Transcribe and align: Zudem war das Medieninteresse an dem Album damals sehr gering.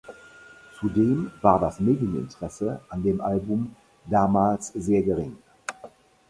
Zudem 0.79 1.29
war 1.43 1.59
das 1.59 1.79
Medieninteresse 1.79 2.81
an 2.89 3.03
dem 3.03 3.21
Album 3.21 3.75
damals 4.07 4.69
sehr 4.69 5.03
gering. 5.03 5.37